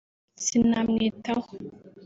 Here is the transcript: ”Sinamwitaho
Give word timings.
”Sinamwitaho 0.45 1.49